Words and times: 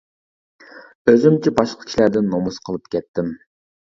ئۆزۈمچە 1.11 1.51
باشقا 1.59 1.85
كىشىلەردىن 1.89 2.31
نومۇس 2.31 2.57
قىلىپ 2.69 2.91
كەتتىم. 2.97 3.29